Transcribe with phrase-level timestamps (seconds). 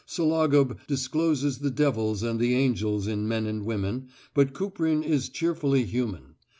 [0.07, 5.83] Sologub discloses the devils and the angels in men and women, but Kuprin is cheerfully
[5.85, 6.37] human.